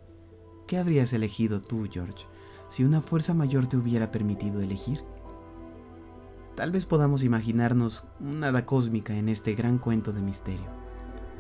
¿qué 0.68 0.78
habrías 0.78 1.14
elegido 1.14 1.62
tú, 1.62 1.88
George, 1.92 2.26
si 2.68 2.84
una 2.84 3.02
fuerza 3.02 3.34
mayor 3.34 3.68
te 3.68 3.78
hubiera 3.78 4.12
permitido 4.12 4.62
elegir? 4.62 5.02
Tal 6.56 6.72
vez 6.72 6.86
podamos 6.86 7.24
imaginarnos 7.24 8.06
una 8.20 8.48
hada 8.48 8.66
cósmica 8.66 9.16
en 9.16 9.30
este 9.30 9.56
gran 9.56 9.78
cuento 9.78 10.14
de 10.14 10.22
misterio. 10.22 10.68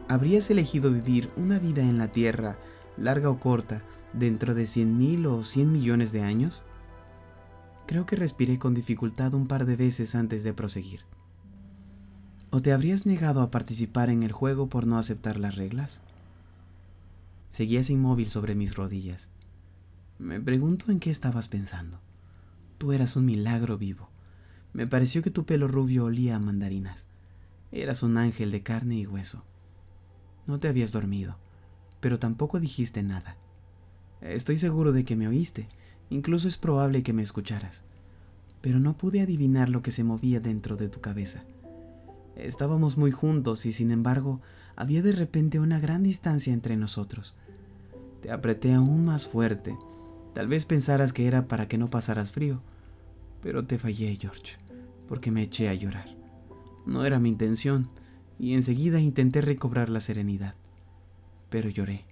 ¿Habrías 0.07 0.49
elegido 0.51 0.91
vivir 0.91 1.31
una 1.37 1.57
vida 1.57 1.81
en 1.81 1.97
la 1.97 2.09
Tierra, 2.09 2.59
larga 2.97 3.29
o 3.29 3.39
corta, 3.39 3.81
dentro 4.13 4.53
de 4.53 4.67
cien 4.67 4.97
mil 4.97 5.25
o 5.25 5.43
cien 5.43 5.71
millones 5.71 6.11
de 6.11 6.21
años? 6.21 6.61
Creo 7.85 8.05
que 8.05 8.15
respiré 8.15 8.57
con 8.57 8.73
dificultad 8.73 9.33
un 9.33 9.47
par 9.47 9.65
de 9.65 9.75
veces 9.75 10.15
antes 10.15 10.43
de 10.43 10.53
proseguir. 10.53 11.01
¿O 12.49 12.61
te 12.61 12.71
habrías 12.71 13.05
negado 13.05 13.41
a 13.41 13.51
participar 13.51 14.09
en 14.09 14.23
el 14.23 14.31
juego 14.31 14.69
por 14.69 14.87
no 14.87 14.97
aceptar 14.97 15.39
las 15.39 15.55
reglas? 15.55 16.01
Seguías 17.51 17.89
inmóvil 17.89 18.31
sobre 18.31 18.55
mis 18.55 18.75
rodillas. 18.75 19.29
Me 20.17 20.39
pregunto 20.39 20.91
en 20.91 20.99
qué 20.99 21.11
estabas 21.11 21.47
pensando. 21.47 21.99
Tú 22.77 22.91
eras 22.91 23.15
un 23.15 23.25
milagro 23.25 23.77
vivo. 23.77 24.09
Me 24.73 24.87
pareció 24.87 25.21
que 25.21 25.31
tu 25.31 25.45
pelo 25.45 25.67
rubio 25.67 26.05
olía 26.05 26.35
a 26.35 26.39
mandarinas. 26.39 27.07
Eras 27.71 28.03
un 28.03 28.17
ángel 28.17 28.51
de 28.51 28.63
carne 28.63 28.95
y 28.95 29.05
hueso. 29.05 29.43
No 30.47 30.59
te 30.59 30.67
habías 30.67 30.91
dormido, 30.91 31.37
pero 31.99 32.19
tampoco 32.19 32.59
dijiste 32.59 33.03
nada. 33.03 33.37
Estoy 34.21 34.57
seguro 34.57 34.91
de 34.91 35.05
que 35.05 35.15
me 35.15 35.27
oíste, 35.27 35.67
incluso 36.09 36.47
es 36.47 36.57
probable 36.57 37.03
que 37.03 37.13
me 37.13 37.23
escucharas, 37.23 37.83
pero 38.61 38.79
no 38.79 38.93
pude 38.93 39.21
adivinar 39.21 39.69
lo 39.69 39.81
que 39.81 39.91
se 39.91 40.03
movía 40.03 40.39
dentro 40.39 40.77
de 40.77 40.89
tu 40.89 41.01
cabeza. 41.01 41.43
Estábamos 42.35 42.97
muy 42.97 43.11
juntos 43.11 43.65
y 43.65 43.73
sin 43.73 43.91
embargo 43.91 44.41
había 44.75 45.01
de 45.01 45.13
repente 45.13 45.59
una 45.59 45.79
gran 45.79 46.03
distancia 46.03 46.53
entre 46.53 46.75
nosotros. 46.75 47.33
Te 48.21 48.31
apreté 48.31 48.73
aún 48.73 49.05
más 49.05 49.25
fuerte. 49.25 49.77
Tal 50.33 50.47
vez 50.47 50.65
pensaras 50.65 51.13
que 51.13 51.27
era 51.27 51.47
para 51.47 51.67
que 51.67 51.77
no 51.77 51.89
pasaras 51.89 52.31
frío. 52.31 52.61
Pero 53.41 53.65
te 53.65 53.77
fallé, 53.77 54.17
George, 54.19 54.57
porque 55.07 55.31
me 55.31 55.43
eché 55.43 55.69
a 55.69 55.73
llorar. 55.75 56.15
No 56.85 57.05
era 57.05 57.19
mi 57.19 57.29
intención, 57.29 57.89
y 58.37 58.53
enseguida 58.53 58.99
intenté 58.99 59.41
recobrar 59.41 59.89
la 59.89 60.01
serenidad. 60.01 60.55
Pero 61.49 61.69
lloré. 61.69 62.05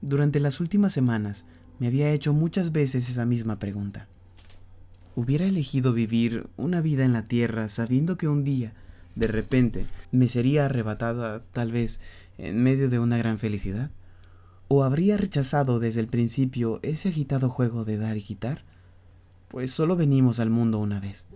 Durante 0.00 0.38
las 0.38 0.60
últimas 0.60 0.92
semanas 0.92 1.46
me 1.78 1.86
había 1.86 2.10
hecho 2.12 2.32
muchas 2.32 2.72
veces 2.72 3.08
esa 3.08 3.24
misma 3.24 3.58
pregunta. 3.58 4.08
Hubiera 5.14 5.46
elegido 5.46 5.92
vivir 5.92 6.48
una 6.56 6.80
vida 6.80 7.04
en 7.04 7.12
la 7.12 7.26
tierra 7.26 7.68
sabiendo 7.68 8.16
que 8.16 8.28
un 8.28 8.44
día, 8.44 8.72
de 9.14 9.26
repente, 9.26 9.86
me 10.12 10.28
sería 10.28 10.66
arrebatada 10.66 11.42
tal 11.52 11.72
vez 11.72 12.00
en 12.36 12.62
medio 12.62 12.88
de 12.88 12.98
una 12.98 13.18
gran 13.18 13.38
felicidad. 13.38 13.90
¿O 14.68 14.84
habría 14.84 15.16
rechazado 15.16 15.80
desde 15.80 16.00
el 16.00 16.08
principio 16.08 16.78
ese 16.82 17.08
agitado 17.08 17.48
juego 17.48 17.84
de 17.84 17.96
dar 17.96 18.16
y 18.16 18.22
quitar? 18.22 18.64
Pues 19.48 19.70
solo 19.70 19.96
venimos 19.96 20.40
al 20.40 20.50
mundo 20.50 20.78
una 20.78 21.00
vez. 21.00 21.26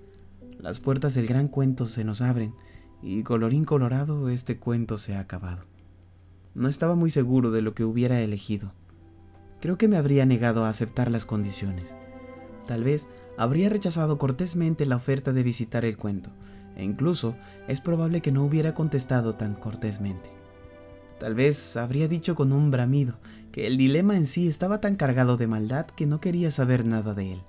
Las 0.58 0.78
puertas 0.78 1.14
del 1.14 1.26
gran 1.26 1.48
cuento 1.48 1.86
se 1.86 2.04
nos 2.04 2.20
abren 2.20 2.54
y 3.02 3.22
colorín 3.22 3.64
colorado 3.64 4.28
este 4.28 4.58
cuento 4.58 4.96
se 4.96 5.16
ha 5.16 5.20
acabado. 5.20 5.64
No 6.54 6.68
estaba 6.68 6.94
muy 6.94 7.10
seguro 7.10 7.50
de 7.50 7.62
lo 7.62 7.74
que 7.74 7.84
hubiera 7.84 8.20
elegido. 8.20 8.72
Creo 9.62 9.78
que 9.78 9.86
me 9.86 9.96
habría 9.96 10.26
negado 10.26 10.64
a 10.64 10.68
aceptar 10.68 11.08
las 11.08 11.24
condiciones. 11.24 11.94
Tal 12.66 12.82
vez 12.82 13.06
habría 13.38 13.68
rechazado 13.68 14.18
cortésmente 14.18 14.86
la 14.86 14.96
oferta 14.96 15.32
de 15.32 15.44
visitar 15.44 15.84
el 15.84 15.96
cuento, 15.96 16.30
e 16.74 16.82
incluso 16.82 17.36
es 17.68 17.80
probable 17.80 18.22
que 18.22 18.32
no 18.32 18.42
hubiera 18.42 18.74
contestado 18.74 19.36
tan 19.36 19.54
cortésmente. 19.54 20.30
Tal 21.20 21.36
vez 21.36 21.76
habría 21.76 22.08
dicho 22.08 22.34
con 22.34 22.52
un 22.52 22.72
bramido 22.72 23.20
que 23.52 23.68
el 23.68 23.76
dilema 23.76 24.16
en 24.16 24.26
sí 24.26 24.48
estaba 24.48 24.80
tan 24.80 24.96
cargado 24.96 25.36
de 25.36 25.46
maldad 25.46 25.86
que 25.86 26.06
no 26.06 26.20
quería 26.20 26.50
saber 26.50 26.84
nada 26.84 27.14
de 27.14 27.34
él. 27.34 27.42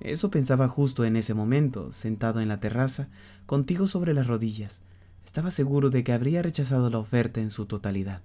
Eso 0.00 0.30
pensaba 0.30 0.68
justo 0.68 1.04
en 1.04 1.16
ese 1.16 1.34
momento, 1.34 1.92
sentado 1.92 2.40
en 2.40 2.48
la 2.48 2.60
terraza, 2.60 3.08
contigo 3.44 3.88
sobre 3.88 4.14
las 4.14 4.26
rodillas. 4.26 4.80
Estaba 5.26 5.50
seguro 5.50 5.90
de 5.90 6.02
que 6.02 6.14
habría 6.14 6.40
rechazado 6.40 6.88
la 6.88 6.98
oferta 6.98 7.42
en 7.42 7.50
su 7.50 7.66
totalidad. 7.66 8.22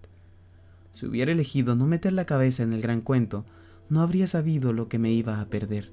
Si 0.93 1.05
hubiera 1.05 1.31
elegido 1.31 1.75
no 1.75 1.87
meter 1.87 2.13
la 2.13 2.25
cabeza 2.25 2.63
en 2.63 2.73
el 2.73 2.81
gran 2.81 3.01
cuento, 3.01 3.45
no 3.89 4.01
habría 4.01 4.27
sabido 4.27 4.73
lo 4.73 4.87
que 4.87 4.99
me 4.99 5.11
iba 5.11 5.41
a 5.41 5.45
perder. 5.45 5.91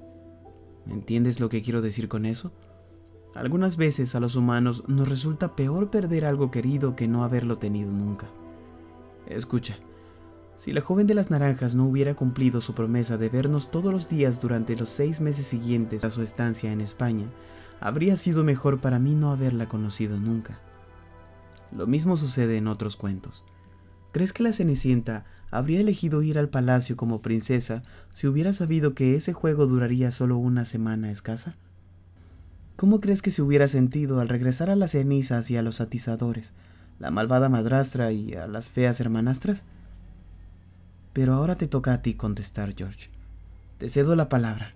¿Entiendes 0.87 1.39
lo 1.39 1.49
que 1.49 1.61
quiero 1.61 1.81
decir 1.81 2.07
con 2.07 2.25
eso? 2.25 2.51
Algunas 3.35 3.77
veces 3.77 4.15
a 4.15 4.19
los 4.19 4.35
humanos 4.35 4.83
nos 4.87 5.07
resulta 5.07 5.55
peor 5.55 5.91
perder 5.91 6.25
algo 6.25 6.49
querido 6.49 6.95
que 6.95 7.07
no 7.07 7.23
haberlo 7.23 7.57
tenido 7.57 7.91
nunca. 7.91 8.27
Escucha, 9.27 9.77
si 10.57 10.73
la 10.73 10.81
joven 10.81 11.07
de 11.07 11.13
las 11.13 11.29
naranjas 11.29 11.75
no 11.75 11.85
hubiera 11.85 12.15
cumplido 12.15 12.59
su 12.59 12.73
promesa 12.73 13.17
de 13.17 13.29
vernos 13.29 13.71
todos 13.71 13.93
los 13.93 14.09
días 14.09 14.41
durante 14.41 14.75
los 14.75 14.89
seis 14.89 15.21
meses 15.21 15.45
siguientes 15.45 16.03
a 16.03 16.09
su 16.09 16.21
estancia 16.21 16.71
en 16.71 16.81
España, 16.81 17.27
habría 17.79 18.17
sido 18.17 18.43
mejor 18.43 18.81
para 18.81 18.99
mí 18.99 19.15
no 19.15 19.31
haberla 19.31 19.69
conocido 19.69 20.17
nunca. 20.17 20.59
Lo 21.71 21.85
mismo 21.85 22.17
sucede 22.17 22.57
en 22.57 22.67
otros 22.67 22.97
cuentos. 22.97 23.45
¿Crees 24.11 24.33
que 24.33 24.43
la 24.43 24.53
Cenicienta 24.53 25.25
habría 25.51 25.79
elegido 25.79 26.21
ir 26.21 26.39
al 26.39 26.49
palacio 26.49 26.97
como 26.97 27.21
princesa 27.21 27.83
si 28.11 28.27
hubiera 28.27 28.53
sabido 28.53 28.93
que 28.95 29.15
ese 29.15 29.33
juego 29.33 29.67
duraría 29.67 30.11
solo 30.11 30.37
una 30.37 30.65
semana 30.65 31.11
escasa? 31.11 31.55
¿Cómo 32.75 33.01
crees 33.01 33.21
que 33.21 33.29
se 33.29 33.41
hubiera 33.41 33.67
sentido 33.67 34.21
al 34.21 34.29
regresar 34.29 34.69
a 34.69 34.75
las 34.75 34.91
cenizas 34.91 35.51
y 35.51 35.57
a 35.57 35.61
los 35.61 35.81
atizadores, 35.81 36.53
la 36.97 37.11
malvada 37.11 37.49
madrastra 37.49 38.11
y 38.11 38.33
a 38.33 38.47
las 38.47 38.69
feas 38.69 38.99
hermanastras? 38.99 39.65
Pero 41.13 41.33
ahora 41.33 41.55
te 41.55 41.67
toca 41.67 41.93
a 41.93 42.01
ti 42.01 42.13
contestar, 42.13 42.73
George. 42.75 43.09
Te 43.77 43.89
cedo 43.89 44.15
la 44.15 44.29
palabra. 44.29 44.73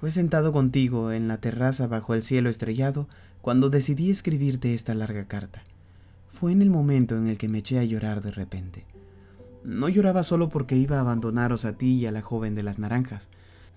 Fue 0.00 0.10
sentado 0.10 0.50
contigo 0.50 1.12
en 1.12 1.28
la 1.28 1.36
terraza 1.36 1.86
bajo 1.86 2.14
el 2.14 2.22
cielo 2.22 2.48
estrellado 2.48 3.06
cuando 3.42 3.70
decidí 3.70 4.10
escribirte 4.10 4.74
esta 4.74 4.94
larga 4.94 5.26
carta. 5.26 5.62
Fue 6.32 6.52
en 6.52 6.62
el 6.62 6.70
momento 6.70 7.16
en 7.16 7.26
el 7.26 7.38
que 7.38 7.48
me 7.48 7.58
eché 7.58 7.78
a 7.78 7.84
llorar 7.84 8.22
de 8.22 8.30
repente. 8.30 8.84
No 9.64 9.88
lloraba 9.88 10.22
solo 10.22 10.48
porque 10.48 10.76
iba 10.76 10.96
a 10.96 11.00
abandonaros 11.00 11.64
a 11.64 11.76
ti 11.76 11.94
y 11.94 12.06
a 12.06 12.12
la 12.12 12.22
joven 12.22 12.54
de 12.54 12.62
las 12.62 12.78
naranjas. 12.78 13.28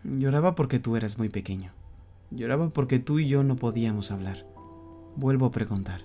Lloraba 0.04 0.56
porque 0.56 0.80
tú 0.80 0.96
eras 0.96 1.18
muy 1.18 1.30
pequeño. 1.30 1.72
Lloraba 2.32 2.70
porque 2.70 3.00
tú 3.00 3.20
y 3.20 3.28
yo 3.28 3.44
no 3.44 3.58
podíamos 3.58 4.12
hablar. 4.12 4.46
Vuelvo 5.16 5.46
a 5.46 5.52
preguntar, 5.52 6.02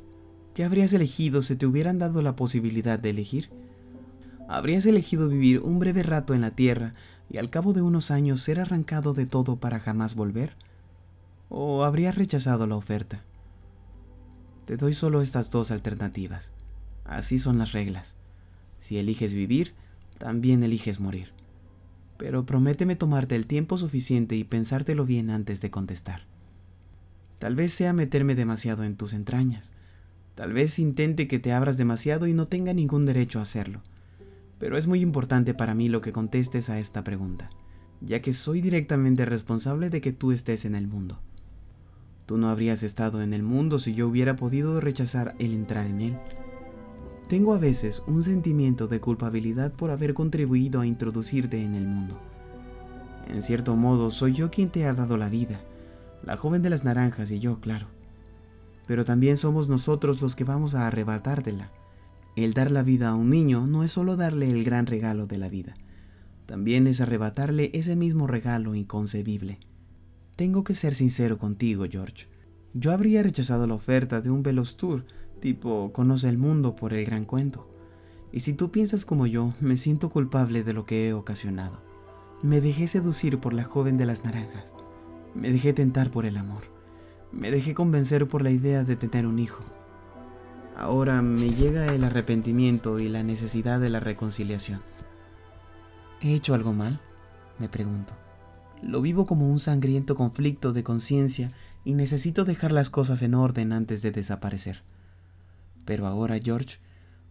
¿qué 0.55 0.64
habrías 0.64 0.93
elegido 0.93 1.43
si 1.43 1.57
te 1.57 1.67
hubieran 1.67 1.99
dado 1.99 2.23
la 2.23 2.37
posibilidad 2.37 2.99
de 2.99 3.11
elegir? 3.11 3.50
¿Habrías 4.49 4.85
elegido 4.87 5.28
vivir 5.28 5.61
un 5.61 5.78
breve 5.78 6.02
rato 6.02 6.35
en 6.35 6.40
la 6.40 6.50
Tierra 6.50 6.95
y 7.31 7.38
al 7.38 7.50
cabo 7.50 7.73
de 7.73 7.83
unos 7.83 8.11
años 8.11 8.40
ser 8.40 8.61
arrancado 8.61 9.14
de 9.14 9.26
todo 9.26 9.57
para 9.57 9.78
jamás 9.78 10.14
volver? 10.14 10.57
¿O 11.49 11.85
habrías 11.85 12.17
rechazado 12.17 12.67
la 12.67 12.76
oferta? 12.76 13.23
Te 14.68 14.76
doy 14.76 14.92
solo 14.92 15.22
estas 15.22 15.50
dos 15.50 15.70
alternativas. 15.70 16.52
Así 17.06 17.38
son 17.38 17.56
las 17.56 17.72
reglas. 17.72 18.16
Si 18.78 18.98
eliges 18.98 19.32
vivir, 19.32 19.72
también 20.18 20.62
eliges 20.62 21.00
morir. 21.00 21.30
Pero 22.18 22.44
prométeme 22.44 22.94
tomarte 22.94 23.34
el 23.34 23.46
tiempo 23.46 23.78
suficiente 23.78 24.37
y 24.37 24.44
pensártelo 24.44 25.06
bien 25.06 25.30
antes 25.30 25.62
de 25.62 25.70
contestar. 25.70 26.26
Tal 27.38 27.56
vez 27.56 27.72
sea 27.72 27.94
meterme 27.94 28.34
demasiado 28.34 28.84
en 28.84 28.96
tus 28.96 29.14
entrañas. 29.14 29.72
Tal 30.34 30.52
vez 30.52 30.78
intente 30.78 31.28
que 31.28 31.38
te 31.38 31.54
abras 31.54 31.78
demasiado 31.78 32.26
y 32.26 32.34
no 32.34 32.46
tenga 32.46 32.75
ningún 32.75 33.06
derecho 33.06 33.38
a 33.38 33.44
hacerlo. 33.44 33.80
Pero 34.58 34.76
es 34.76 34.87
muy 34.87 35.00
importante 35.00 35.54
para 35.54 35.75
mí 35.75 35.88
lo 35.88 36.02
que 36.02 36.12
contestes 36.12 36.68
a 36.68 36.78
esta 36.78 37.04
pregunta, 37.04 37.48
ya 38.02 38.20
que 38.20 38.34
soy 38.34 38.60
directamente 38.60 39.25
responsable 39.25 39.88
de 39.88 40.02
que 40.02 40.12
tú 40.12 40.30
estés 40.30 40.66
en 40.66 40.75
el 40.75 40.88
mundo. 40.88 41.22
Tú 42.28 42.37
no 42.37 42.50
habrías 42.50 42.82
estado 42.82 43.23
en 43.23 43.32
el 43.32 43.42
mundo 43.42 43.78
si 43.78 43.94
yo 43.94 44.06
hubiera 44.06 44.37
podido 44.37 44.82
rechazar 44.82 45.35
el 45.38 45.54
entrar 45.54 45.87
en 45.87 46.02
él. 46.02 46.18
Tengo 47.26 47.54
a 47.54 47.58
veces 47.58 48.02
un 48.06 48.23
sentimiento 48.23 48.87
de 48.87 49.00
culpabilidad 49.00 49.73
por 49.73 49.90
haber 49.90 50.12
contribuido 50.12 50.82
a 50.82 50.87
introducirte 50.87 51.62
en 51.62 51.75
el 51.75 51.87
mundo. 51.87 52.20
En 53.28 53.42
cierto 53.42 53.76
modo, 53.76 54.11
soy 54.11 54.35
yo 54.35 54.50
quien 54.50 54.68
te 54.68 54.85
ha 54.85 54.92
dado 54.92 55.16
la 55.16 55.30
vida, 55.30 55.62
la 56.23 56.37
joven 56.37 56.61
de 56.61 56.68
las 56.68 56.85
naranjas 56.85 57.30
y 57.30 57.40
yo, 57.40 57.61
claro. 57.61 57.87
Pero 58.87 59.06
también 59.06 59.38
somos 59.38 59.70
nosotros 59.70 60.20
los 60.20 60.37
que 60.37 60.44
vamos 60.44 60.75
a 60.75 60.87
arrebatártela. 60.87 61.73
El 62.37 62.52
dar 62.52 62.70
la 62.70 62.82
vida 62.82 63.08
a 63.08 63.14
un 63.14 63.30
niño 63.30 63.66
no 63.66 63.85
es 63.85 63.92
solo 63.92 64.16
darle 64.16 64.50
el 64.50 64.64
gran 64.64 64.85
regalo 64.85 65.26
de 65.26 65.38
la 65.38 65.49
vida, 65.49 65.76
también 66.44 66.88
es 66.88 67.00
arrebatarle 67.00 67.70
ese 67.73 67.97
mismo 67.97 68.26
regalo 68.26 68.75
inconcebible. 68.75 69.61
Tengo 70.38 70.62
que 70.62 70.76
ser 70.76 70.95
sincero 70.95 71.37
contigo, 71.37 71.87
George. 71.90 72.28
Yo 72.73 72.92
habría 72.92 73.25
rechazado 73.25 73.66
la 73.66 73.75
oferta 73.75 74.21
de 74.21 74.30
un 74.30 74.45
Velos 74.45 74.76
Tour, 74.76 75.04
tipo 75.40 75.92
Conoce 75.92 76.28
el 76.28 76.38
mundo 76.38 76.76
por 76.76 76.95
el 76.95 77.04
gran 77.04 77.25
cuento. 77.25 77.68
Y 78.30 78.38
si 78.38 78.52
tú 78.52 78.71
piensas 78.71 79.04
como 79.04 79.26
yo, 79.26 79.54
me 79.59 79.76
siento 79.76 80.11
culpable 80.11 80.62
de 80.62 80.75
lo 80.75 80.87
que 80.87 81.09
he 81.09 81.12
ocasionado. 81.12 81.83
Me 82.40 82.61
dejé 82.61 82.87
seducir 82.87 83.40
por 83.40 83.52
la 83.52 83.64
joven 83.64 83.99
de 83.99 84.07
las 84.07 84.23
naranjas. 84.23 84.73
Me 85.35 85.50
dejé 85.50 85.73
tentar 85.73 86.12
por 86.12 86.25
el 86.25 86.37
amor. 86.37 86.62
Me 87.33 87.50
dejé 87.50 87.75
convencer 87.75 88.28
por 88.28 88.42
la 88.42 88.52
idea 88.52 88.85
de 88.85 88.95
tener 88.95 89.26
un 89.26 89.40
hijo. 89.40 89.64
Ahora 90.76 91.21
me 91.21 91.50
llega 91.50 91.87
el 91.87 92.04
arrepentimiento 92.04 93.00
y 93.00 93.09
la 93.09 93.25
necesidad 93.25 93.80
de 93.80 93.88
la 93.88 93.99
reconciliación. 93.99 94.83
¿He 96.21 96.33
hecho 96.33 96.54
algo 96.54 96.73
mal? 96.73 97.00
Me 97.59 97.68
pregunto. 97.68 98.14
Lo 98.82 99.00
vivo 99.00 99.26
como 99.26 99.50
un 99.50 99.58
sangriento 99.58 100.14
conflicto 100.14 100.73
de 100.73 100.85
conciencia 100.85 101.50
y 101.85 101.94
necesito 101.94 102.44
dejar 102.44 102.73
las 102.73 102.90
cosas 102.90 103.23
en 103.23 103.35
orden 103.35 103.73
antes 103.73 104.02
de 104.02 104.11
desaparecer. 104.11 104.82
Pero 105.85 106.06
ahora, 106.06 106.38
George, 106.38 106.78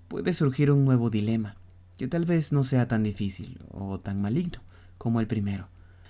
puede 0.07 0.33
surgir 0.33 0.71
un 0.71 0.83
nuevo 0.83 1.09
dilema, 1.09 1.55
que 1.97 2.07
tal 2.07 2.25
vez 2.25 2.51
no 2.51 2.63
sea 2.63 2.87
tan 2.87 3.03
difícil 3.03 3.59
o 3.71 3.99
tan 3.99 4.21
maligno 4.21 4.59
como 4.97 5.19
el 5.19 5.27
primero. 5.27 5.67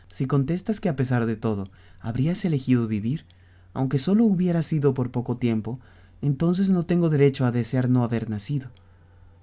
Si 0.08 0.26
contestas 0.26 0.80
que 0.80 0.90
a 0.90 0.96
pesar 0.96 1.26
de 1.26 1.36
todo 1.36 1.70
habrías 2.00 2.44
elegido 2.46 2.88
vivir, 2.88 3.26
aunque 3.74 4.00
solo 4.00 4.24
hubiera 4.26 4.64
sido 4.64 4.94
por 4.94 5.12
poco 5.12 5.38
tiempo, 5.38 5.80
entonces 6.22 6.70
no 6.70 6.86
tengo 6.86 7.10
derecho 7.10 7.46
a 7.46 7.52
desear 7.52 7.90
no 7.90 8.04
haber 8.04 8.30
nacido. 8.30 8.70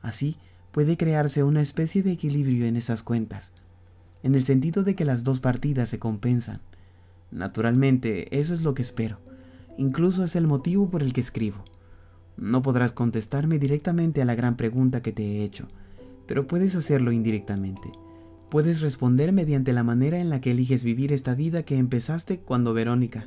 Así 0.03 0.37
puede 0.73 0.97
crearse 0.97 1.43
una 1.45 1.63
especie 1.63 2.03
de 2.03 2.13
equilibrio 2.13 2.67
en 2.67 2.77
esas 2.77 3.03
cuentas, 3.03 3.53
en 4.25 4.35
el 4.35 4.45
sentido 4.45 4.83
de 4.83 4.97
que 4.97 5.05
las 5.05 5.23
dos 5.23 5.39
partidas 5.39 5.91
se 5.91 5.99
compensan. 5.99 6.63
Naturalmente, 7.31 8.41
eso 8.41 8.55
es 8.55 8.63
lo 8.63 8.73
que 8.73 8.81
espero. 8.81 9.19
Incluso 9.77 10.25
es 10.25 10.35
el 10.35 10.47
motivo 10.47 10.91
por 10.91 11.03
el 11.03 11.13
que 11.13 11.21
escribo. 11.21 11.63
No 12.39 12.63
podrás 12.63 12.93
contestarme 12.93 13.59
directamente 13.59 14.23
a 14.23 14.25
la 14.25 14.35
gran 14.35 14.57
pregunta 14.57 15.03
que 15.03 15.13
te 15.13 15.23
he 15.23 15.45
hecho, 15.45 15.69
pero 16.27 16.47
puedes 16.47 16.75
hacerlo 16.75 17.13
indirectamente. 17.13 17.93
Puedes 18.49 18.81
responder 18.81 19.33
mediante 19.35 19.75
la 19.75 19.85
manera 19.85 20.19
en 20.19 20.31
la 20.31 20.41
que 20.41 20.53
eliges 20.53 20.85
vivir 20.85 21.13
esta 21.13 21.35
vida 21.35 21.65
que 21.65 21.77
empezaste 21.77 22.39
cuando 22.39 22.73
Verónica, 22.73 23.27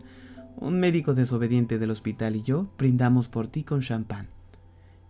un 0.57 0.79
médico 0.79 1.13
desobediente 1.13 1.77
del 1.77 1.91
hospital 1.91 2.35
y 2.35 2.41
yo 2.41 2.71
brindamos 2.75 3.27
por 3.27 3.47
ti 3.47 3.63
con 3.63 3.81
champán. 3.81 4.29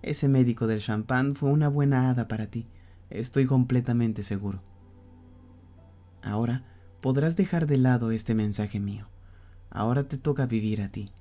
Ese 0.02 0.28
médico 0.28 0.68
del 0.68 0.82
champán 0.82 1.34
fue 1.34 1.50
una 1.50 1.70
buena 1.70 2.10
hada 2.10 2.28
para 2.28 2.48
ti, 2.48 2.68
estoy 3.10 3.46
completamente 3.46 4.22
seguro. 4.22 4.62
Ahora 6.28 6.64
podrás 7.02 7.36
dejar 7.38 7.68
de 7.68 7.78
lado 7.78 8.12
este 8.12 8.36
mensaje 8.36 8.80
mío. 8.80 9.08
Ahora 9.70 10.04
te 10.08 10.18
toca 10.18 10.46
vivir 10.46 10.82
a 10.82 10.90
ti. 10.90 11.12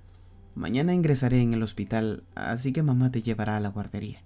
Mañana 0.57 0.95
ingresaré 0.95 1.43
en 1.43 1.53
el 1.53 1.63
hospital, 1.63 2.25
así 2.35 2.73
que 2.73 2.83
mamá 2.83 3.13
te 3.13 3.23
llevará 3.23 3.57
a 3.57 3.61
la 3.61 3.69
guardería. 3.69 4.19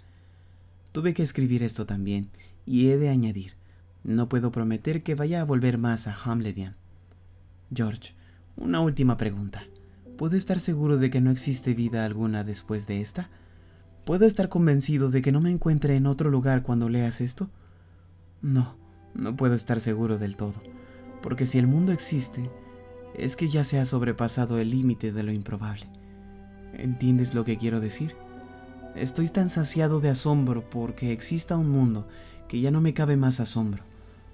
Tuve 0.92 1.12
que 1.12 1.22
escribir 1.22 1.62
esto 1.62 1.86
también, 1.86 2.30
y 2.64 2.88
he 2.88 2.96
de 2.96 3.10
añadir, 3.10 3.54
no 4.04 4.28
puedo 4.28 4.50
prometer 4.52 5.02
que 5.02 5.14
vaya 5.14 5.40
a 5.40 5.44
volver 5.44 5.76
más 5.76 6.06
a 6.06 6.14
Hamledian. 6.14 6.76
George, 7.74 8.14
una 8.56 8.80
última 8.80 9.16
pregunta. 9.16 9.64
¿Puedo 10.16 10.36
estar 10.36 10.60
seguro 10.60 10.96
de 10.96 11.10
que 11.10 11.20
no 11.20 11.30
existe 11.30 11.74
vida 11.74 12.04
alguna 12.04 12.42
después 12.44 12.86
de 12.86 13.00
esta? 13.00 13.28
¿Puedo 14.04 14.24
estar 14.24 14.48
convencido 14.48 15.10
de 15.10 15.20
que 15.20 15.32
no 15.32 15.40
me 15.40 15.50
encuentre 15.50 15.96
en 15.96 16.06
otro 16.06 16.30
lugar 16.30 16.62
cuando 16.62 16.88
leas 16.88 17.20
esto? 17.20 17.50
No, 18.40 18.76
no 19.14 19.36
puedo 19.36 19.54
estar 19.54 19.80
seguro 19.80 20.18
del 20.18 20.36
todo, 20.36 20.60
porque 21.22 21.46
si 21.46 21.58
el 21.58 21.66
mundo 21.66 21.92
existe, 21.92 22.50
es 23.14 23.36
que 23.36 23.48
ya 23.48 23.64
se 23.64 23.78
ha 23.78 23.84
sobrepasado 23.84 24.58
el 24.58 24.70
límite 24.70 25.12
de 25.12 25.22
lo 25.22 25.32
improbable. 25.32 25.86
¿Entiendes 26.74 27.34
lo 27.34 27.44
que 27.44 27.58
quiero 27.58 27.80
decir? 27.80 28.14
Estoy 28.94 29.28
tan 29.28 29.50
saciado 29.50 30.00
de 30.00 30.10
asombro 30.10 30.68
porque 30.68 31.12
exista 31.12 31.56
un 31.56 31.70
mundo 31.70 32.08
que 32.48 32.60
ya 32.60 32.70
no 32.70 32.80
me 32.80 32.94
cabe 32.94 33.16
más 33.16 33.40
asombro, 33.40 33.84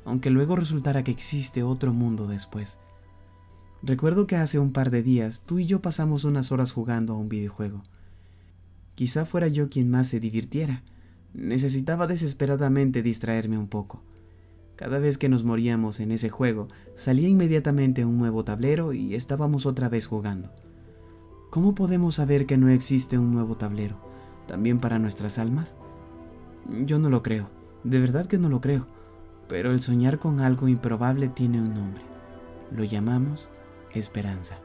aunque 0.05 0.31
luego 0.31 0.57
resultara 0.57 1.05
que 1.05 1.11
existe 1.11 1.62
otro 1.62 1.93
mundo 1.93 2.27
después. 2.27 2.79
Recuerdo 3.83 4.27
que 4.27 4.37
hace 4.37 4.59
un 4.59 4.73
par 4.73 4.91
de 4.91 5.03
días 5.03 5.43
tú 5.45 5.59
y 5.59 5.67
yo 5.67 5.83
pasamos 5.83 6.25
unas 6.25 6.51
horas 6.53 6.73
jugando 6.73 7.12
a 7.12 7.17
un 7.17 7.29
videojuego. 7.29 7.83
Quizá 8.95 9.27
fuera 9.27 9.49
yo 9.49 9.69
quien 9.69 9.91
más 9.91 10.09
se 10.09 10.21
divirtiera. 10.21 10.83
Necesitaba 11.35 12.07
desesperadamente 12.07 13.03
distraerme 13.03 13.59
un 13.59 13.69
poco. 13.69 14.03
Cada 14.77 14.99
vez 14.99 15.17
que 15.17 15.31
nos 15.31 15.43
moríamos 15.43 16.01
en 16.01 16.12
ese 16.12 16.29
juego, 16.29 16.69
salía 16.95 17.29
inmediatamente 17.29 18.05
un 18.05 18.19
nuevo 18.19 18.45
tablero 18.45 18.93
y 18.93 19.15
estábamos 19.15 19.65
otra 19.65 19.89
vez 19.89 20.07
jugando. 20.07 20.51
¿Cómo 21.51 21.75
podemos 21.75 22.17
saber 22.17 22.45
que 22.45 22.59
no 22.59 22.69
existe 22.69 23.17
un 23.17 23.33
nuevo 23.33 23.57
tablero? 23.57 23.97
¿También 24.47 24.79
para 24.79 24.99
nuestras 24.99 25.39
almas? 25.39 25.77
Yo 26.85 26.99
no 26.99 27.09
lo 27.09 27.23
creo, 27.23 27.49
de 27.85 28.01
verdad 28.01 28.27
que 28.27 28.37
no 28.37 28.51
lo 28.51 28.61
creo, 28.61 28.87
pero 29.49 29.71
el 29.71 29.81
soñar 29.81 30.19
con 30.19 30.41
algo 30.41 30.69
improbable 30.69 31.29
tiene 31.29 31.61
un 31.61 31.73
nombre. 31.73 32.03
Lo 32.71 32.85
llamamos 32.85 33.49
esperanza. 33.95 34.57